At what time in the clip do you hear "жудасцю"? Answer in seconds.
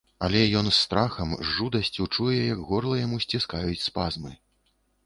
1.59-2.09